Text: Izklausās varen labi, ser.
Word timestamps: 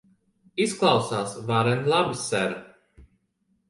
Izklausās 0.65 1.37
varen 1.51 1.87
labi, 1.95 2.21
ser. 2.27 2.61